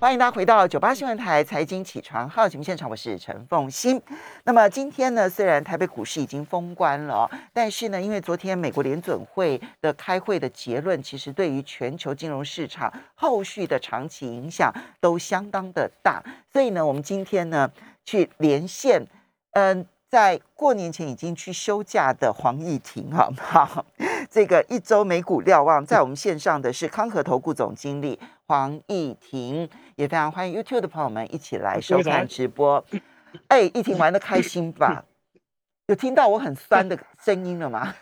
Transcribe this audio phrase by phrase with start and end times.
[0.00, 4.00] 欢迎大家回到九八新闻台财经起床号节目现场，我是陈凤欣。
[4.44, 16.22] 那么今天呢，虽然台北股市已经封关了，但是呢，因为昨天美国联准会的开会的结论，其实对于全球金融市场后续的长期影响都相当的大，
[16.52, 17.68] 所以呢，我们今天呢
[18.04, 19.04] 去连线，
[19.54, 19.84] 嗯。
[20.10, 23.84] 在过年前已经去休假的黄义婷，哈，好，
[24.30, 29.68] 这个一周美股瞭望，在我们线上的是康和投顾总经理黄义婷，
[29.98, 32.82] 也非常欢迎 YouTube 的朋友们一起来收看直播。
[33.48, 35.04] 哎，疫情玩的开心吧？
[35.88, 37.92] 有听到我很酸的 声音了吗？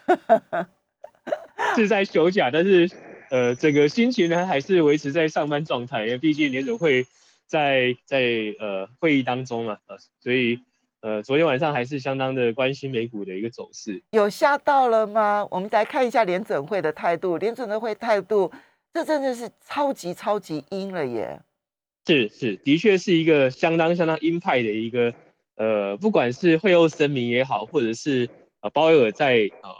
[1.74, 2.90] 是在休假，但是
[3.30, 7.06] 呃，整个心情呢还是维持在上班状态，因为毕竟联总会
[7.46, 8.20] 在在
[8.60, 10.60] 呃会议当中嘛，呃，所以。
[11.02, 15.46] 呃，昨天晚上还是相当的关心美股的一个走势，有吓到了吗？
[15.52, 18.50] 我们来看一下联准会的态度，联准会态度，
[18.92, 21.40] 这真的是超级超级阴了耶！
[22.06, 25.12] 是是，的确是一个相当相当鹰派的一个，
[25.56, 28.28] 呃，不管是会后声明也好，或者是
[28.60, 29.70] 呃鲍威尔在呃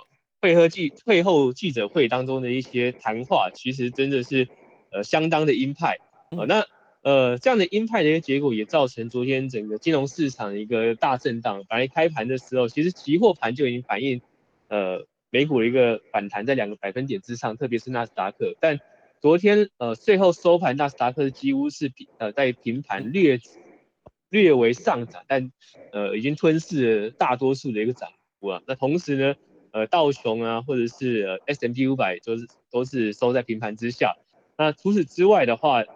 [0.41, 4.49] 会后记会后记者会当中的一些谈话，其实真的是
[4.91, 5.99] 呃相当的鹰派
[6.31, 6.65] 呃，那。
[7.03, 11.63] 呃，这样的鹰派的一个结果也造成昨天整个金融市场一个大震荡。
[11.69, 14.21] 本来开盘的时候，其实期货盘就已经反映，
[14.67, 18.57] 呃，美股的一个反弹在两个百分点之上，特别是纳斯达克。
[18.59, 18.81] 但
[19.21, 23.41] 昨天呃，最后收盘，纳斯达克几乎是平呃在平盘略
[24.29, 25.51] 略为上涨，但
[25.93, 28.63] 呃已经吞噬了大多数的一个涨幅啊。
[28.67, 29.35] 那同时呢，
[29.73, 34.17] 呃道琼啊或者是呃 S M P 五百都是都是收在平盘之下。
[34.57, 35.87] 那除此之外的话，呃。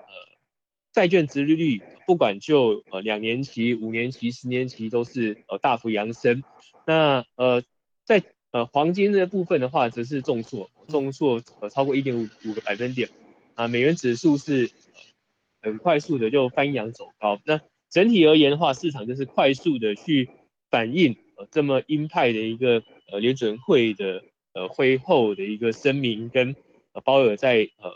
[0.92, 6.42] 债券殖利率不管就呃两年期、五年期、十年期都是呃大幅扬升。
[6.84, 7.62] 那呃
[8.04, 13.08] 在呃黄金这部分的话，则是重挫，重挫呃超过一点五五个百分点。
[13.54, 14.70] 啊，美元指数是
[15.60, 17.40] 很快速的就翻扬走高。
[17.44, 20.30] 那整体而言的话，市场就是快速的去
[20.70, 26.56] 反映呃这么鹰派的一个呃联准会的呃会后的一个声明跟
[26.92, 27.92] 呃鲍尔在呃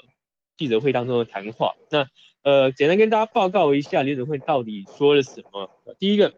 [0.57, 1.75] 记者会当中的谈话。
[1.91, 2.09] 那
[2.43, 5.71] 呃，简单跟大家报告一下联准会到底说了什么。
[5.99, 6.35] 第一个，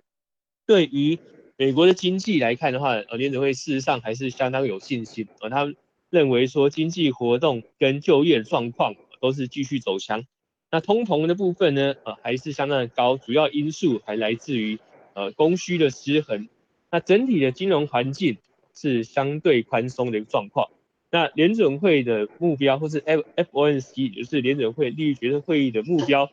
[0.65, 1.19] 对于
[1.59, 5.27] 美国的经济来看的话，呃，联准会事实上还是相当有信心。
[5.41, 5.73] 呃，他
[6.11, 10.25] 认为说经济活动跟就业状况都是继续走强。
[10.71, 14.79] 那通膨的部分呢，呃，还是相当的高，主要因素还来自于
[15.15, 16.49] 呃供需的失衡。
[16.91, 18.37] 那整体的金融环境
[18.75, 20.69] 是相对宽松的一个状况。
[21.11, 26.29] 那联准会的目标，或是 F F O N C，就是联准会利率决策会议的目标，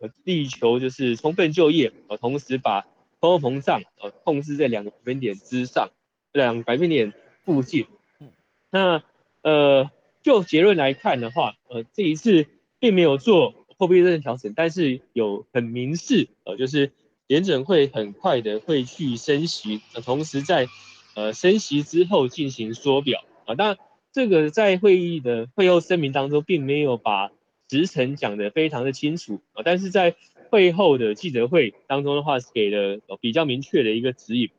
[0.00, 2.84] 呃，力求就是充分就业，呃，同时把
[3.24, 5.88] 通货膨胀呃控制在两个百分点之上，
[6.30, 7.86] 两百分点附近。
[8.70, 9.02] 那
[9.40, 9.90] 呃，
[10.22, 12.46] 就结论来看的话，呃，这一次
[12.78, 16.92] 并没有做货币政策调整，但是有很明示，呃，就是
[17.26, 20.68] 联准会很快的会去升息，呃，同时在
[21.14, 23.78] 呃升息之后进行缩表，啊，当然。
[24.12, 27.32] 这个在会议的会后声明当中，并没有把
[27.68, 30.14] 时程讲得非常的清楚啊，但是在
[30.54, 34.50] 会后的记者会当中的话，是给了比较明确的一个指引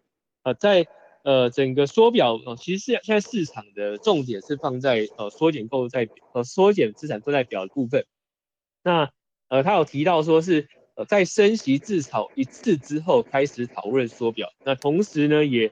[0.43, 0.87] 啊，在
[1.23, 8.05] 呃整个缩表啊，其实是现在市场的重点是放在呃缩减购债呃缩减资产负债表的部分，
[8.83, 9.09] 那
[9.47, 15.71] 呃他有提到说是呃在升息至少一次之后开始讨论缩表，那同时呢也。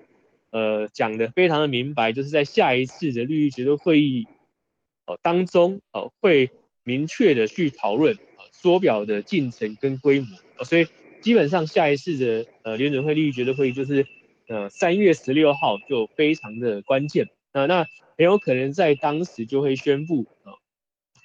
[0.56, 4.28] 呃，讲的非常的明白，就是在下一次的利率决策会议
[5.08, 6.52] 哦当中哦，会
[6.84, 8.20] 明确的去讨论
[8.64, 10.28] 缩表的进程跟规模
[10.64, 10.88] 所以
[11.22, 14.08] 基本上下一次的呃联准会利率决策会议就是
[14.48, 17.84] 呃三月十六号就非常的关键啊，那
[18.18, 20.56] 很有可能在当时就会宣布啊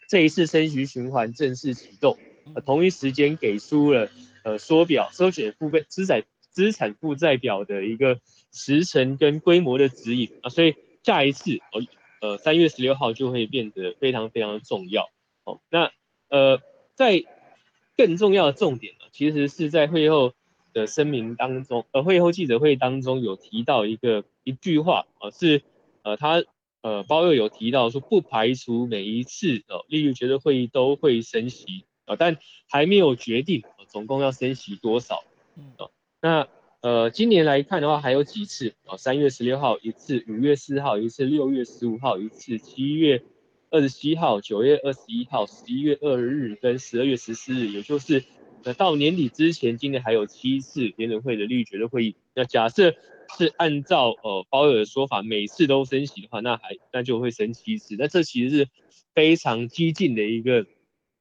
[0.08, 2.18] 这一次升息循环正式启动，
[2.66, 4.10] 同一时间给出了
[4.42, 8.20] 呃缩表缩减负债资产资产负债表的一个。
[8.50, 11.84] 时程跟规模的指引啊，所以下一次哦，
[12.22, 15.10] 呃，三月十六号就会变得非常非常的重要
[15.44, 15.60] 哦。
[15.70, 15.92] 那
[16.30, 16.58] 呃，
[16.98, 17.24] 在
[17.96, 20.32] 更重要的重点呢，其实是在会后
[20.72, 25.62] 的声明当中，呃，会后记者会当中有提到一个一句话啊，是
[26.02, 26.42] 呃，他
[26.82, 32.36] 呃，包又有提到说，不排除每一次哦，利率决策会议都会升息啊，但
[32.68, 35.22] 还没有决定总共要升息多少
[35.76, 35.92] 哦。
[36.20, 36.48] 那
[36.80, 38.96] 呃，今年来看的话，还有几次啊？
[38.96, 43.22] 三月十六号一次，五月四号一次，六月十五号一次，七月
[43.70, 48.24] 二十七号、九月二十一号、十一月二日跟十二月十四日，也就是
[48.64, 52.16] 呃到年底之前，今年还有七次联准会的利率决策会议。
[52.34, 52.94] 那假设
[53.36, 57.94] 是按照呃鲍尔的说法，每次都升息的话，那还那就会升七次。
[57.98, 58.68] 那这其实是
[59.14, 60.64] 非常激进的一个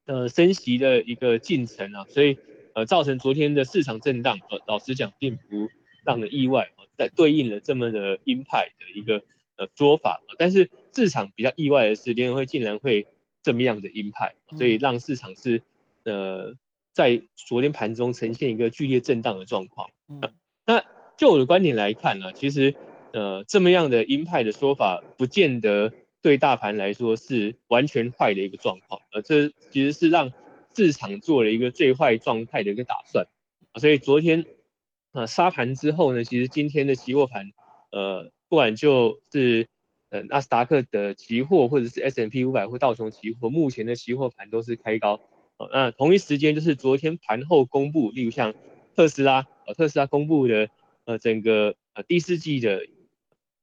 [0.06, 2.38] 呃升息的一个进程啊，所以
[2.74, 5.70] 呃造成昨天的市场震荡，呃老实讲并不
[6.06, 9.22] 让人意外，在对应了这么的鹰派的一个
[9.58, 13.08] 呃说法，但是市场比较意外的是联合会竟然会
[13.44, 15.62] 这么样的鹰派，所以让市场是
[16.04, 16.56] 呃
[16.94, 19.90] 在昨天盘中呈现一个剧烈震荡的状况。
[20.66, 20.84] 那
[21.18, 22.76] 就我的观点来看呢，其实
[23.14, 25.92] 呃这么样的鹰派的说法，不见得。
[26.20, 30.34] 对大盘来说是完全坏的一个状况，呃，这其实是让
[30.76, 33.28] 市场做了一个最坏状态的一个打算，
[33.76, 34.44] 所以昨天
[35.14, 37.52] 呃杀盘之后呢，其实今天的期货盘，
[37.92, 39.68] 呃，不管就是
[40.10, 45.20] 呃纳斯达克的期货或者是 S M P 五百或道琼期货，目前的期货盘都是开高，
[45.58, 48.54] 呃，那同一时间就是昨天盘后公布，例如像
[48.96, 50.70] 特斯拉，呃，特斯拉公布的
[51.06, 52.88] 呃整个呃第四季的。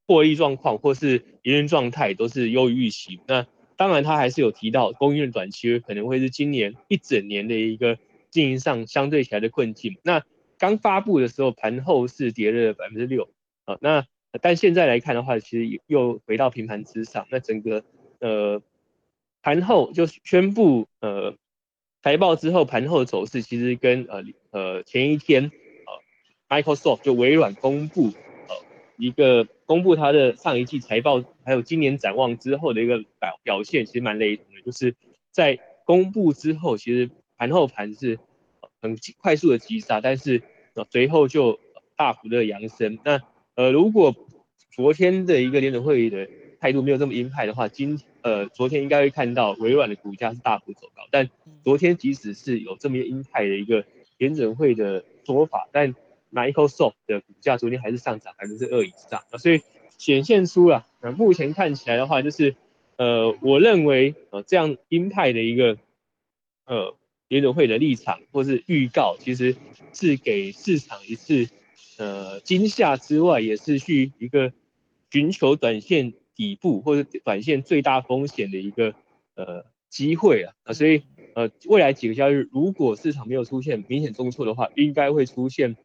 [0.06, 3.20] 获利状况或是营运状态都是优于预期。
[3.26, 7.98] 那当然，他还是有提到供应链短期可能会是今年一整年的一个
[8.28, 9.96] 经营上相对起来的困境。
[10.02, 10.22] 那
[10.58, 13.30] 刚发布的时候，盘后是跌了百分之六
[13.64, 13.78] 啊。
[13.80, 14.06] 那
[14.40, 17.26] 但现在来看的话，其实又回到平盘之上。
[17.30, 17.84] 那整个
[18.20, 18.62] 呃
[19.42, 21.36] 盘后就宣布呃
[22.02, 25.50] 财报之后，盘后的走势其实跟呃呃前一天
[26.48, 28.06] 呃 Microsoft 就微软公布
[28.48, 28.64] 呃。
[28.96, 34.62] 一个公布它的上一季财报，还有今年展望之后的一个表表现，其实蛮雷同的。
[34.62, 34.94] 就是
[35.32, 38.20] 在公布之后，其实盘后盘是
[38.80, 40.42] 很快速的急杀，但是
[40.92, 41.58] 随后就
[41.96, 43.00] 大幅的扬升。
[43.04, 43.20] 那
[43.56, 44.14] 呃，如果
[44.74, 46.28] 昨天的一个联准会议的
[46.58, 51.02] 态度没有这么鹰派的话，今呃昨天应该会看到微软的股价是大幅走高。
[51.12, 51.30] 但
[51.62, 53.84] 昨天即使是有这么鹰派的一个
[54.18, 55.94] 联准会的说法，但
[56.32, 59.60] Microsoft 的股价昨天还是上涨百分之二以上啊，所以
[59.96, 62.56] 显现出了，那目前看起来的话，就是
[62.96, 65.78] 呃，我认为呃这样鹰派的一个
[66.66, 66.96] 呃
[67.28, 69.54] 联准会的立场或是预告，其实
[69.92, 71.48] 是给市场一次
[71.98, 74.52] 呃惊吓之外，也是去一个
[75.14, 78.96] 寻求短线底部或者短线最大风险的一个
[79.36, 81.04] 呃机会啊啊，所以
[81.36, 85.76] 呃未来几个交易日，如果市场没有出现明显重挫的话，应该会出现。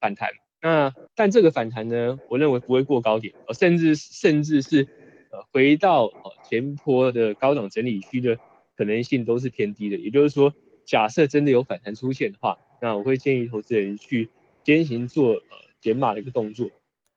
[0.00, 0.30] 反弹，
[0.60, 4.88] 那但这个反弹呢，我认为不会过高点，呃，甚至甚至是
[5.30, 8.36] 呃回到呃前坡的高档整理区的
[8.76, 9.96] 可能性都是偏低的。
[9.96, 10.52] 也就是说，
[10.84, 14.28] 假设真的有反弹出现的话，那我会建议投资人去
[14.64, 16.68] 先行做呃减码的一个动作，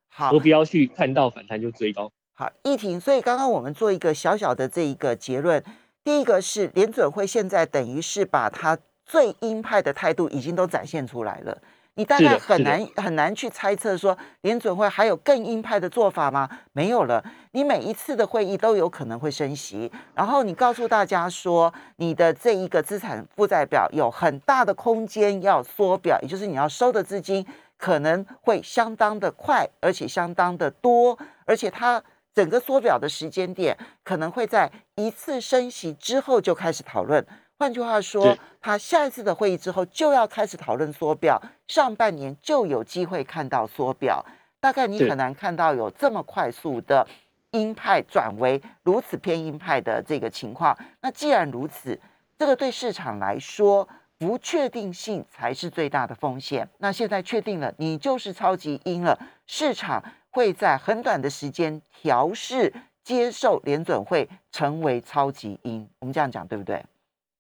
[0.10, 2.12] 好，不要去看到反弹就追高。
[2.34, 5.64] 好，易婷，所以刚刚我们做一个小小的这一个结论，
[6.04, 11.58] 第一个是联准会现在等于是把它最鹰派的态度已经都展现出来了。
[11.96, 16.50] 你大概很难很难去猜测说联准会还有更鹰派的做法吗？
[16.72, 17.22] 没有了。
[17.52, 27.46] 你每一次的会议都有可能会升息，然后你告诉大家说你的这一个资产负债表有很大的空间要缩表，也就是你要收的资金
[27.80, 32.04] 可能会相当的快，而且相当的多，而且它
[32.36, 37.26] 整个缩表的时间点可能会在一次升息之后就开始讨论。
[37.58, 44.26] 换句话说，他下一次的会议之后就要开始讨论缩表，上半年就有机会看到缩表。
[44.62, 47.06] 大概你很难看到有这么快速的
[47.52, 50.78] 鹰派转为如此偏鹰派的这个情况。
[51.02, 52.00] 那既然如此，
[52.38, 53.88] 这个对市场来说
[54.20, 56.68] 不确定性才是最大的风险。
[56.80, 65.88] 那现在确定了，你就是超级鹰了，市场会在很短的时间调试，接受联准会成为超级鹰。
[66.00, 66.84] 我们这样讲对不对？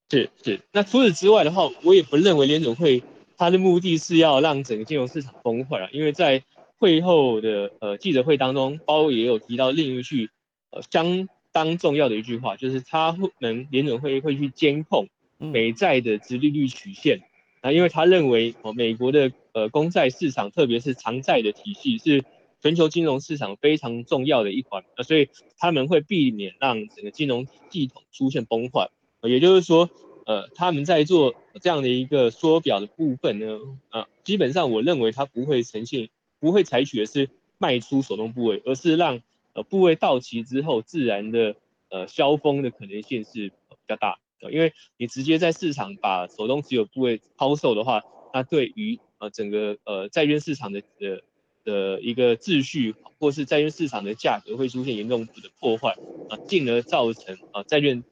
[0.10, 3.04] 是是，那除此之外的话，我也不认为联准会
[3.38, 6.42] 它的目的是要让整个金融市场崩溃啊，因为在
[6.78, 10.30] 会后的呃记者会当中，包也有提到另一句
[10.72, 15.10] 呃相当重要的一句话，就是他能联准会会去监控
[15.40, 17.24] 美债的殖利率曲线。
[17.62, 22.24] 啊，因为他认为哦美国的呃公债市场，特别是长债的体系是
[22.62, 24.84] 全球金融市场非常重要的一环。
[24.96, 28.90] 啊，所以他们会避免让整个金融系统出现崩坏。
[29.24, 29.90] 也就是说，
[30.26, 36.08] 呃，他们在做这样的一个缩表的部分呢，啊，基本上我认为它不会呈现，
[36.40, 41.58] 不会采取的是卖出手动部位，而是让呃部位到期之后自然的
[41.90, 44.20] 呃消峰的可能性是比较大，
[44.52, 48.02] 因为你直接在市场把手中持有部位抛售的话，
[48.34, 51.22] 那对于呃整个呃债券市场的呃
[51.66, 55.98] 的一个秩序，或是债券市场的价格会出现严重的破坏
[56.30, 58.04] 啊，进而造成啊债券。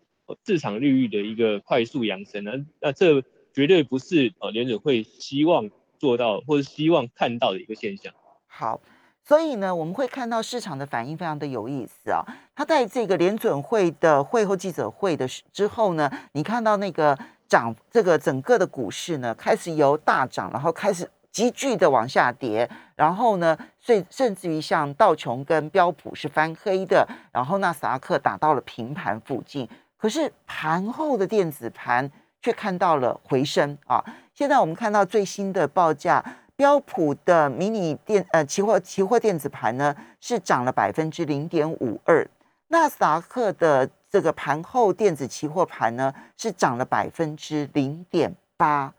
[0.45, 5.69] 市场利率的一个快速扬升呢，那这绝对不是呃联准会希望
[5.99, 8.13] 做到或者希望看到的一个现象。
[8.45, 8.81] 好，
[9.27, 12.23] 所以呢，我们会看到市场的反应非常的有意思啊。
[12.55, 29.67] 他在这个联准会的会后记者会的之后呢，你看到那个涨这个整个的股市呢，开始由大涨，然后开始急剧的往下跌，然后呢，甚甚至于像道琼跟标普是翻黑的，然后纳斯达克打到了平盘附近，
[29.97, 32.09] 可是盘后的电子盘
[32.41, 34.01] 却看到了回升啊！
[34.33, 36.23] 现在我们看到最新的报价，
[36.57, 42.27] 标普的迷你电呃期货期货电子盘呢是涨了百分之零点五二，
[42.67, 43.89] 纳斯达克的。
[44.09, 48.93] 这个盘后电子期货盘呢是涨了百分之零点八，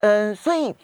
[0.00, 0.76] 嗯，所以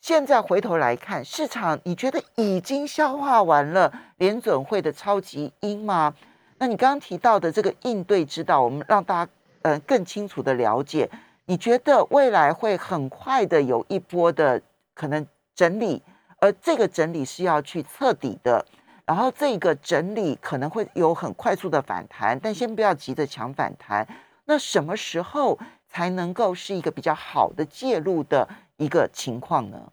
[0.00, 6.12] 现在回头来看，市场你觉得已经消化完了联准会的超级鹰吗？
[6.58, 9.30] 那你刚刚提到的这个应对之道，我们让大家
[9.62, 11.08] 呃更清楚的了解，
[11.46, 14.60] 你觉得未来会很快的有一波的
[14.94, 16.02] 可能整理，
[16.38, 18.64] 而这个整理是要去彻底的。
[19.06, 24.08] 然后这个整理可能会有很快速的反弹，但先不要急着抢反弹。
[24.46, 28.48] 那什么时候才能够是一个比较好的介入的
[28.78, 29.92] 一个情况呢？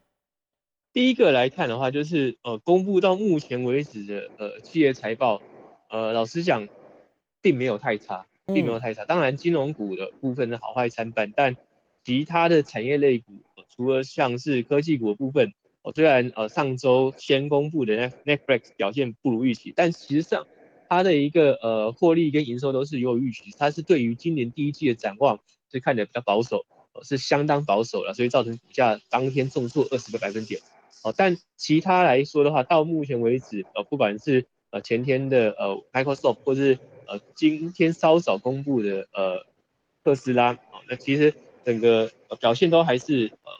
[0.93, 5.41] 第一个来看的话，就是呃，公布到目前为止的呃企业财报，
[5.89, 6.67] 呃，老实讲，
[7.41, 9.05] 并没有太差，并没有太差。
[9.05, 11.55] 当然，金融股的部分的好坏参半，但
[12.03, 13.33] 其他的产业类股，
[13.75, 15.53] 除了像是科技股部分。
[15.83, 20.45] 哦，虽然呃上周先公布的 Netflix 表现不如预期，但实际上
[20.87, 25.39] 它的一个呃获利跟营收都是有预期，它是对于今年第一季的展望
[25.71, 26.67] 是看的比较保守，
[27.01, 30.61] 是相当保守了，所以造成股价当天重挫二十个百分点。
[31.01, 39.47] 哦，但其他来说的话，到目前为止，呃不管是呃前天的呃 Microsoft 或是呃今天稍早公布的呃
[40.03, 41.33] 特斯拉，哦那其实
[41.65, 43.51] 整个表现都还是呃。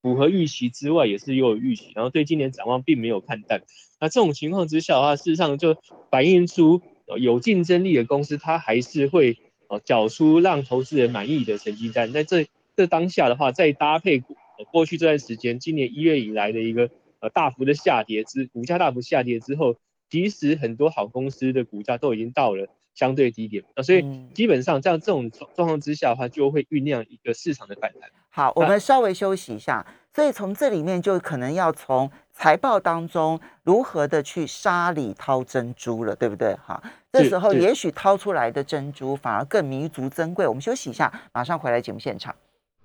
[0.00, 3.64] 符合预期之外，也是又有预期，然后对今年展望并没有看淡。
[4.00, 5.76] 那这种情况之下的话，事实上就
[6.08, 6.80] 反映出
[7.18, 9.36] 有竞争力的公司，它还是会
[9.68, 12.12] 呃缴出让投资人满意的成绩单。
[12.12, 14.22] 在这这当下的话，再搭配
[14.70, 19.74] 过去这段时间，今年一月以来的一个呃大幅的下跌之股价大幅下跌之后，
[20.08, 23.62] 其实很多好公司的股价都已经到了相对低点。
[23.76, 24.02] 啊所以
[24.34, 28.10] 基本上在这种状况之下的话，就会酝酿一个市场的反弹。
[28.30, 29.86] 好，我们稍微休息一下。
[30.12, 36.56] 所以从这里面就可能要从财报当中如何的去沙里掏珍珠了，对不对？
[36.56, 40.44] 哈，这时候也许掏出来的珍珠反而更弥足珍贵。
[40.44, 42.34] 我们休息一下，马上回来节目现场。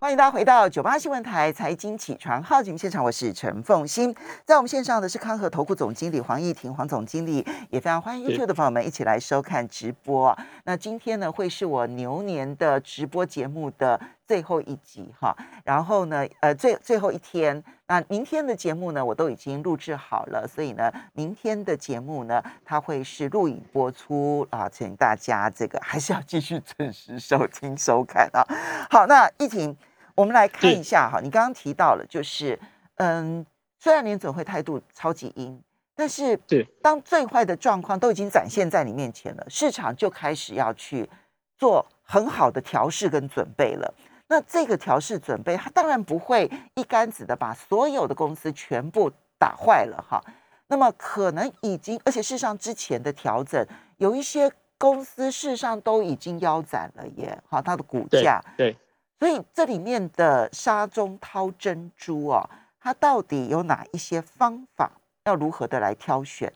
[0.03, 7.37] 欢迎大家回到九八新闻台财经起床号节目现场，我是陈凤欣，在我们线上的是康和投顾总经理黄义婷，黄总经理
[7.69, 10.37] 也非常欢迎 YouTube 的朋友们一起来收看直播。
[10.65, 15.33] 那今天呢，会是我牛年的直播节目的最后一集哈，
[15.63, 28.43] 然后呢，呃，最最后一天，那明天的节目呢，我都已经录制好了，所以呢，明天的节目呢，它会是录影播出啊，请大家这个还是要继续准时收听收看啊。
[28.89, 29.73] 好，那义婷。
[30.15, 32.59] 我们来看一下哈，你刚刚提到了，就是
[32.95, 33.45] 嗯，
[33.79, 35.59] 虽然联准会态度超级阴，
[35.95, 36.39] 但是
[36.81, 41.09] 当最坏的状况都已经展现在你面前了，市场就开始要去
[41.57, 43.93] 做很好的调试跟准备了。
[44.27, 50.23] 那这个调试准备，它当然不会一竿子的把所有的公司全部打坏了哈。
[50.67, 53.63] 那么可能已经，而且事实上之前的调整，
[53.97, 58.75] 有一些公司事实上都已经腰斩了耶，哈，它的股价对。
[59.19, 64.99] 所以这里面的沙中掏珍珠哦，它到底有哪一些方法？
[65.25, 66.51] 要如何的来挑选？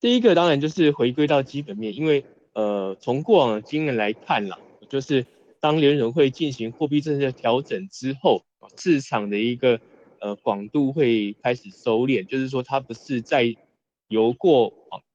[0.00, 4.58] 第一个当然就是回归到基本面，因为呃，从过往的经验来看啦，
[4.88, 5.26] 就是
[5.60, 8.42] 当联准会进行货币政策调整之后，
[8.78, 9.78] 市场的一个
[10.20, 13.54] 呃广度会开始收敛，就是说它不是在
[14.08, 14.72] 由过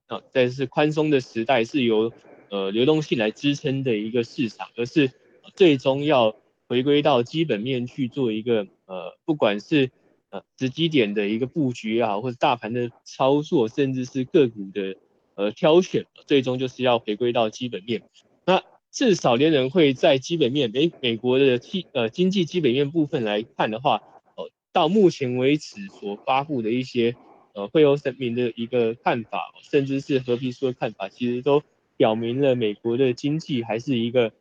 [0.07, 2.11] 啊，在是宽松的时代是由
[2.49, 5.09] 呃流动性来支撑的一个市场，而是。
[5.55, 6.35] 最终要
[6.67, 9.91] 回归到基本面去做一个呃，不管是
[10.29, 14.95] 呃时机点的一个布局也好，或者大盘的操作，甚至是个股的
[15.35, 18.01] 呃挑选，最终就是要回归到基本面。
[18.45, 24.01] 那至少联人会在基本面美美国的基呃经济基本面部分来看的话，
[24.35, 27.15] 呃，到目前为止所发布的一些
[27.53, 31.61] 呃会欧声明的一个看法，甚至是和平书的看法，其实都
[31.97, 34.31] 表明了美国的经济还是一个。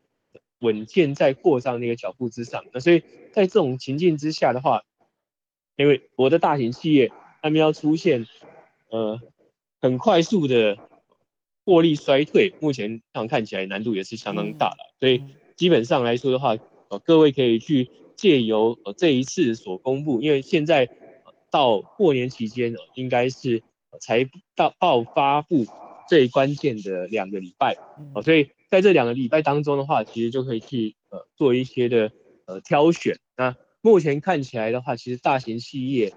[0.62, 3.02] 稳健在扩张那个脚步之上，那所以
[3.32, 4.84] 在这种情境之下的话，
[5.76, 7.10] 因为我的大型企业
[7.42, 8.26] 他们要出现
[8.90, 9.20] 呃
[9.80, 10.78] 很快速的
[11.64, 15.24] 获利衰退，目前上看起来难度也是相当大的，所以
[15.56, 16.56] 基本上来说的话，
[16.88, 20.88] 呃各位可以去借由呃这一次所公布，因为现在
[21.50, 23.64] 到过年期间应该是
[24.00, 25.66] 才到爆发布
[26.08, 27.76] 最关键的两个礼拜，
[28.14, 28.48] 哦所以。
[28.72, 32.10] 在这两个礼拜当中的话，其实就可以去呃做一些的
[32.46, 33.18] 呃挑选。
[33.36, 36.14] 那目前看起来的话，其实大型企业，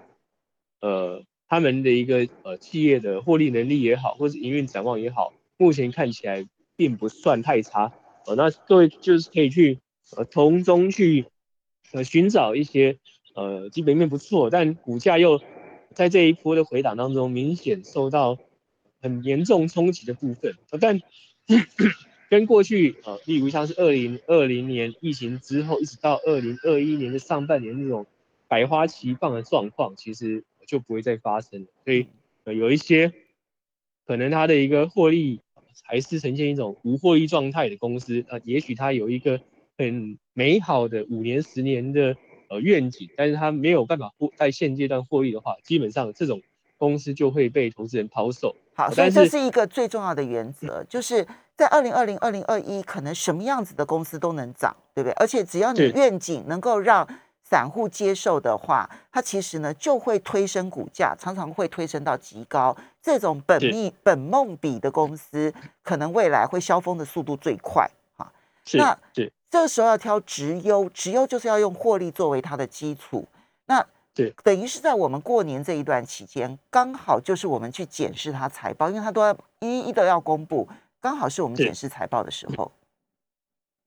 [0.80, 7.92] 呃，他们的一个呃企业的获利能力也好，或是营运展望也好，目前看起来并不算太差。
[8.24, 9.80] 呃，那各位就是可以去
[10.16, 11.26] 呃从中去
[11.92, 12.96] 呃寻找一些
[13.34, 15.42] 呃基本面不错，但股价又
[15.92, 18.38] 在这一波的回档当中明显受到
[19.02, 21.02] 很严重冲击的部分，但。
[22.28, 28.06] 跟过去呃，例如像是二零二零年疫情之后，一直到二零二一年的上半年那种
[28.48, 31.66] 百花齐放的状况，其实就不会再发生。
[31.84, 32.08] 所以
[32.44, 33.12] 呃，有一些
[34.06, 35.40] 可能它的一个获利
[35.84, 39.40] 还是呈现一种无获利状态的公司呃，也许它有一个
[39.78, 42.16] 很美好的五年、十年的
[42.48, 46.42] 呃愿景，但是它没有办法获在现阶段获利的话，基本上这种
[46.76, 48.56] 公司就会被投资人抛售。
[48.76, 55.14] 好，所以这是一个最重要的原则，就是在二零二零、二零二一，可能什么样子的公司都能涨，对不对？
[55.14, 57.08] 而且只要你愿景能够让
[57.42, 62.76] 散户接受的话，它其实呢就会推升股价，常常会推升到极高。
[63.00, 65.50] 这种本命本梦比的公司，
[65.82, 67.88] 可能未来会消风的速度最快。
[68.18, 68.30] 哈，
[68.74, 68.98] 那
[69.48, 73.26] 这个时候要挑直优，直优就是要用获利作为它的基础。
[73.66, 73.82] 那
[74.16, 80.66] 对，等于是在我们过年这一段期间，刚好就是我们去检视它财报，因为它都要一一的要公布，
[81.02, 82.72] 刚好是我们检视财报的时候。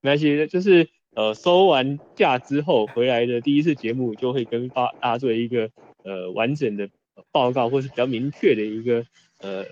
[0.02, 5.72] 没关系，就是呃收完假之后回来的第一次节目，就会跟发大家做一个
[6.04, 6.88] 呃完整的
[7.32, 9.04] 报告，或是比较明确的一个
[9.40, 9.66] 呃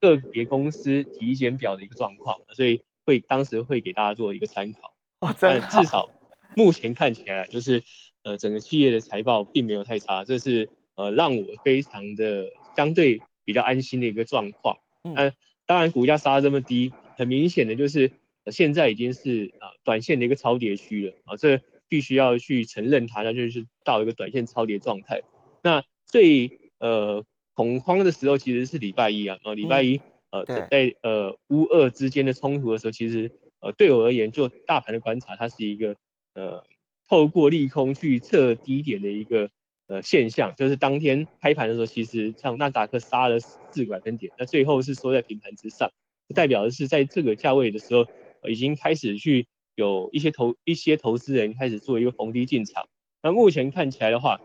[0.00, 4.94] 个别公司体检表的一个状况，所以会当时会给大家做一个参考。
[5.40, 6.08] 但至少
[6.54, 7.82] 目前看起来就是。
[8.24, 14.78] 呃，整个企业的财报并没有太差，这是呃让我非常的相对比较安心的一个状况。
[15.02, 15.32] 嗯，
[15.66, 18.12] 当然股价杀这么低，很明显的就是
[18.46, 25.22] 现在已经是啊短线的一个超跌区了啊，这必须要去承认它，那就是到一个短线超跌状态。
[25.62, 27.24] 那最呃
[27.54, 35.96] 恐慌的时候其实是礼拜一啊，啊礼拜一呃在呃乌二之间的冲突的时候，其实呃对我而言，就大盘的观察，它是一个
[36.34, 36.64] 呃。
[37.12, 39.50] 透过利空去测低点的一个
[39.86, 45.90] 呃现象，就是当天开盘的时候，其实像纳达克杀了四个百分点，那最后是收在平盘之上，
[46.34, 48.06] 代表的是在这个价位的时候，
[48.48, 52.88] 已经开始去有一些投一些投资人开始做一个逢低进场。
[53.22, 54.40] 那目前看起来的话，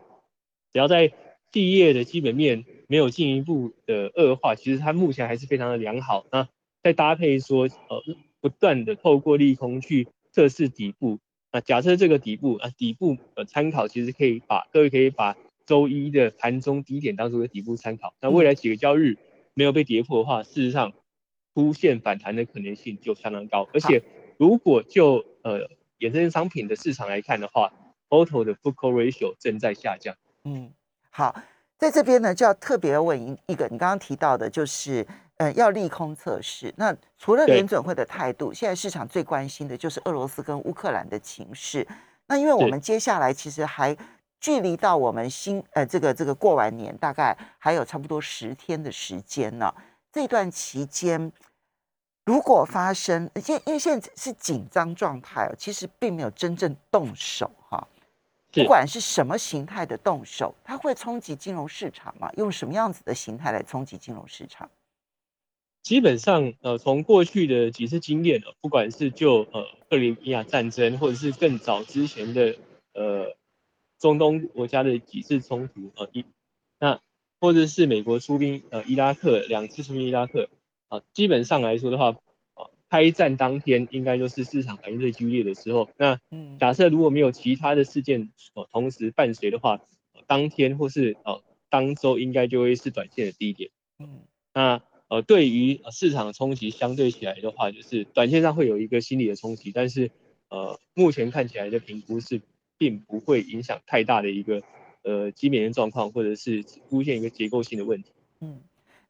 [0.73, 1.13] 只要在
[1.53, 6.25] 企业的基本面没有进一步的恶化，其实它目前还是非常的良好。
[6.33, 6.49] 那
[6.83, 8.03] 再搭配说呃
[8.41, 11.17] 不断的透过利空去测试底部。
[11.57, 18.13] 那假设这个底部啊，底部呃参考，其实可以把各位可以把周一的盘中低点当做个底部参考。
[18.21, 19.17] 那未来几个交易日
[19.55, 20.93] 没有被跌破的话，事实上
[21.55, 23.67] 出现反弹的可能性就相当高。
[23.73, 24.03] 而且
[24.37, 25.67] 如果就呃
[25.97, 27.73] 衍生商品的市场来看的话
[28.09, 30.15] ，auto 的 book ratio 正在下降。
[30.43, 30.71] 嗯，
[31.09, 31.41] 好，
[31.75, 35.07] 在这边呢就要特别问一一个，你刚刚提到的就是。
[35.37, 36.73] 呃，要利空测试。
[36.77, 41.87] 那除了联准会的态度，现在市场最关心的就是俄罗斯跟乌克兰的情势。
[42.25, 43.95] 那因为我们接下来其实还
[44.39, 49.73] 距离到我们新呃这个这个过完年，大概还有差不多十天的时间呢。
[50.11, 51.31] 这段期间，
[52.25, 57.87] 如果发生，现因为现在是紧张状态哦，其实并没有真正动手哈。
[58.51, 62.27] 不管是什么形态的动手，它会冲击金融市场吗？
[62.37, 64.67] 用什么样子的形态来冲击金融市场？
[65.87, 72.57] 基本上，呃，从过去的几次经验，不管是就呃克里米亚战争，或者是更早之前的
[72.93, 73.37] 呃
[73.97, 76.25] 中东国家的几次冲突，呃，一
[76.77, 76.99] 那
[77.39, 80.49] 或者是美国出兵呃伊拉克两次出兵伊拉克，
[80.89, 82.09] 啊，基本上来说的话，
[82.55, 85.89] 啊，开战当天应该就是市场反应最剧烈的时候。
[85.95, 86.19] 那
[86.59, 89.79] 假设如果没有其他的事件呃同时伴随的话，
[90.25, 93.69] 当天或是呃当周应该就会是短线的低点。
[93.99, 94.19] 嗯，
[94.53, 94.81] 那。
[95.09, 100.11] 呃，对于市场的冲击相对起来的话，就是短线上会有一个心理的冲击，但是
[100.49, 102.41] 呃，目前看起来的评估是
[102.77, 104.61] 并不会影响太大的一个
[105.03, 108.11] 呃基本面状况，或者是出现一个结构性的问题。
[108.41, 108.59] 嗯，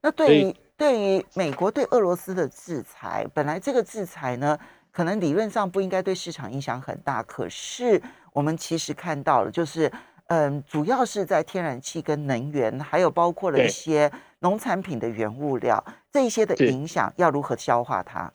[0.00, 4.58] 那对于对于美国对俄罗斯的制裁，本来这个制裁呢，
[4.92, 8.00] 可能理论上不应该对市场影响很大，可是
[8.32, 9.90] 我们其实看到了，就是。
[10.30, 18.32] 嗯，主要是在天然气跟能源，还有包括了一些农产品的原物料，这一些的影响要如何消化它？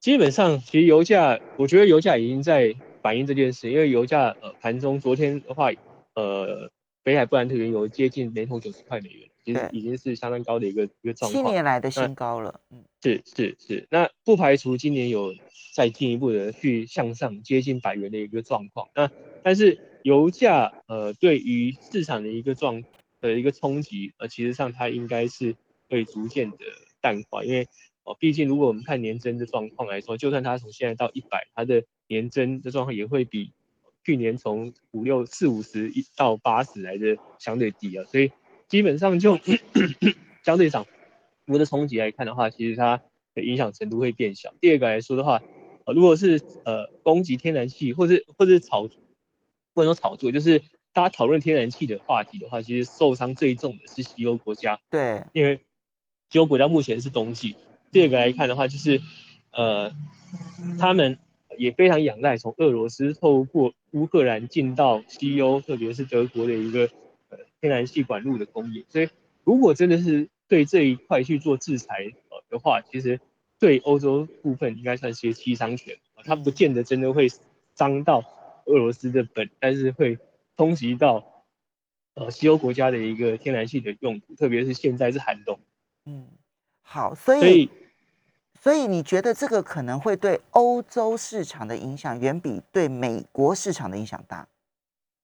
[0.00, 5.70] 基本上，其实油价，我觉得油价已经在反映这件事，因为油价呃盘中昨天的话，
[6.14, 6.70] 呃
[7.02, 12.60] 北海布兰特原油接近每桶九十块美元，其实已经是相当高的一个一个状况，七年来的新高了。
[12.70, 15.34] 嗯，是是是，那不排除今年有
[15.74, 18.88] 再进一步的去向上接近百元的一个状况。
[18.94, 19.10] 那
[19.42, 22.82] 但是油价呃对于市场的一个状
[23.22, 25.56] 的一个冲击，呃其实上它应该是
[25.88, 26.58] 会逐渐的
[27.00, 27.66] 淡化，因为
[28.04, 33.52] 哦毕竟如果我们看年增的状况来说，就算它从现在到一百，它的年增的状况也会比。
[34.04, 38.32] 去年从五六四五十一到八十来的相对低啊，所以
[38.66, 39.38] 基本上就
[40.42, 40.84] 相对上
[41.46, 43.00] 我的冲击来看的话，其实它
[43.32, 44.52] 的影响程度会变小。
[44.60, 45.40] 第二个来说的话，
[45.84, 48.88] 呃，如果是呃供给天然气或者或者炒
[49.72, 50.60] 或者说炒作，就是
[50.92, 54.80] 大家讨论天然气的话题的话，其实受伤最重的是西欧国家。
[54.90, 55.60] 对，因为
[56.30, 57.56] 西欧国家目前是冬季。
[57.90, 59.00] 第二个来看的话，就是
[59.52, 59.92] 呃
[60.78, 61.18] 他们。
[61.58, 66.88] 也非常仰赖从俄罗斯透过乌克兰进到西欧，特别是德国的一个
[67.28, 68.82] 呃天然气管路的供应。
[68.88, 69.10] 所以，
[69.44, 73.20] 如果真的是对这一块去做制裁呃的话，其实
[73.60, 75.98] 对欧洲部分应该算是一个七伤拳。
[76.24, 77.28] 它不见得真的会
[77.76, 78.24] 伤到
[78.64, 80.16] 俄罗斯的本，但是会
[80.56, 81.44] 冲击到
[82.14, 85.58] 呃西欧国家的一个天然气的用途，特别是现在是寒冬。
[86.04, 86.28] 嗯，
[86.80, 87.70] 好，所以。
[88.60, 94.46] 所以你觉得这个可能会对欧洲市场的影响远比对美国市场的影响大？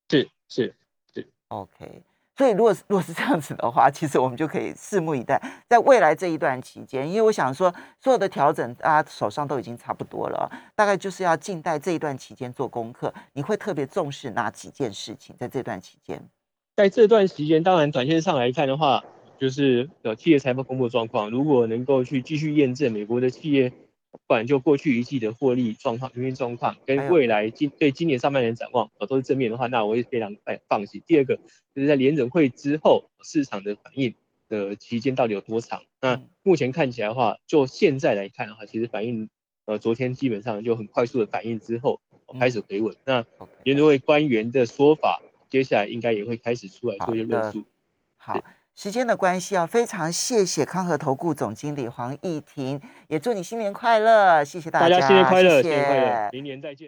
[0.09, 0.75] 是是
[1.15, 2.03] 是，OK。
[2.39, 13.13] 所以如果如果是这样子的话， 其实我们就可以拭目以待，在未来这一段期间，因为我想说，所有的调整大家手上都已经差不多了，大概就是要静待这一段期间做功课。
[13.33, 15.35] 你会特别重视哪几件事情？
[15.37, 16.23] 在这段期间，
[16.77, 19.03] 在这段时间，当然短线上来看的话。
[19.41, 23.73] 就是呃企业财报公布状况，如果能够去继续验证美国的企业，
[24.27, 31.03] 不管就过去一季的获利状况、营运状况，跟未来今对今年上半年展望，呃都是正面的话，那我也非常放放心。
[31.07, 31.37] 第二个
[31.75, 34.15] 就是在联准会之后，市场的反应
[34.49, 35.83] 的期间到底有多长？
[36.01, 39.31] 那目前看起来的话，就现在来看的话，其实反应
[39.65, 42.01] 呃昨天基本上就很快速的反应之后
[42.39, 42.95] 开始回稳。
[43.05, 43.25] 那
[43.63, 47.65] 联准会官员的说法，接下来应该也会开始出来做一些论述。
[48.17, 48.43] 好。
[48.81, 56.87] 时间的关系啊，非常谢谢康和投顾总经理黄义婷，也祝你新年快乐，谢谢大家，大家新年快乐，新年快乐，明年再见。